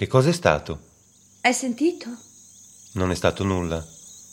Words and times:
Che 0.00 0.06
cosa 0.06 0.30
è 0.30 0.32
stato? 0.32 0.80
Hai 1.42 1.52
sentito? 1.52 2.08
Non 2.92 3.10
è 3.10 3.14
stato 3.14 3.44
nulla. 3.44 3.86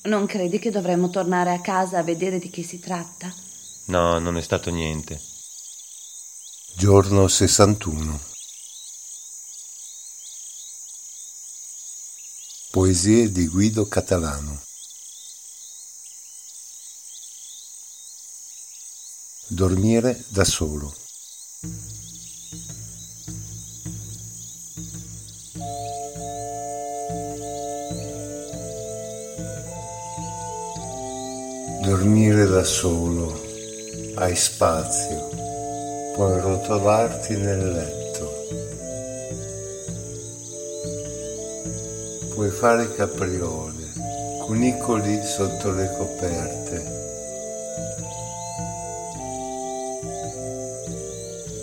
Non 0.03 0.25
credi 0.25 0.59
che 0.59 0.71
dovremmo 0.71 1.09
tornare 1.09 1.51
a 1.51 1.59
casa 1.59 1.97
a 1.97 2.03
vedere 2.03 2.39
di 2.39 2.49
che 2.49 2.63
si 2.63 2.79
tratta? 2.79 3.29
No, 3.87 4.17
non 4.17 4.37
è 4.37 4.41
stato 4.41 4.69
niente. 4.69 5.19
Giorno 6.73 7.27
61 7.27 8.17
Poesie 12.71 13.29
di 13.29 13.47
Guido 13.47 13.89
Catalano 13.89 14.61
Dormire 19.49 20.23
da 20.29 20.45
solo 20.45 20.95
Dormire 31.81 32.45
da 32.47 32.63
solo, 32.63 33.39
hai 34.15 34.35
spazio, 34.35 35.29
puoi 36.15 36.39
rotolarti 36.41 37.37
nel 37.37 37.71
letto, 37.71 38.45
puoi 42.33 42.49
fare 42.49 42.93
capriole, 42.93 43.93
cunicoli 44.45 45.23
sotto 45.23 45.71
le 45.71 45.95
coperte, 45.97 46.95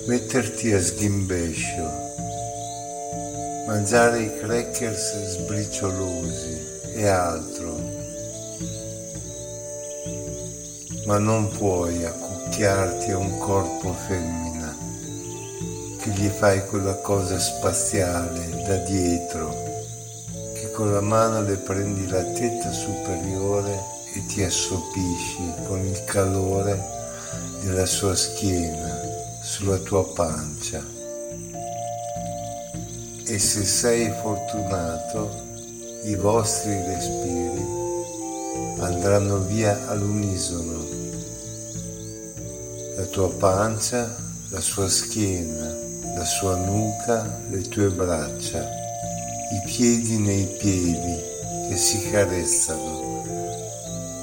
metterti 0.07 0.73
a 0.73 0.81
sghimbescio, 0.81 2.03
mangiare 3.67 4.21
i 4.21 4.39
crackers 4.39 5.27
sbriciolosi 5.27 6.63
e 6.95 7.07
altro 7.07 8.05
ma 11.07 11.19
non 11.19 11.49
puoi 11.51 12.05
accucchiarti 12.05 13.11
a 13.11 13.19
un 13.19 13.39
corpo 13.39 13.93
femmina, 13.93 14.75
che 15.99 16.11
gli 16.11 16.29
fai 16.29 16.67
quella 16.67 16.95
cosa 16.97 17.39
spaziale 17.39 18.65
da 18.67 18.77
dietro, 18.79 19.55
che 20.55 20.71
con 20.71 20.93
la 20.93 21.03
mano 21.03 21.43
le 21.43 21.57
prendi 21.57 22.09
la 22.09 22.23
tetta 22.23 22.73
superiore 22.73 23.79
e 24.15 24.25
ti 24.27 24.43
assopisci 24.43 25.53
con 25.67 25.85
il 25.85 26.05
calore 26.05 26.83
della 27.63 27.87
sua 27.87 28.15
schiena 28.15 28.99
sulla 29.43 29.79
tua 29.79 30.11
pancia. 30.11 31.04
E 33.27 33.39
se 33.39 33.65
sei 33.65 34.13
fortunato, 34.21 35.31
i 36.05 36.15
vostri 36.17 36.75
respiri 36.85 37.65
andranno 38.81 39.39
via 39.39 39.89
all'unisono. 39.89 40.85
La 42.97 43.05
tua 43.07 43.31
pancia, 43.31 44.15
la 44.51 44.61
sua 44.61 44.89
schiena, 44.91 45.75
la 46.17 46.25
sua 46.25 46.57
nuca, 46.57 47.41
le 47.49 47.63
tue 47.63 47.89
braccia, 47.89 48.61
i 48.61 49.63
piedi 49.65 50.19
nei 50.19 50.47
piedi 50.59 51.23
che 51.69 51.77
si 51.77 52.11
carezzano, 52.11 53.23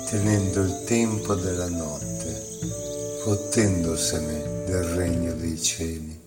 tenendo 0.10 0.62
il 0.62 0.84
tempo 0.86 1.34
della 1.34 1.68
notte, 1.68 2.60
fottendosene 3.24 4.64
del 4.66 4.84
regno 4.84 5.34
dei 5.34 5.60
cieli. 5.60 6.21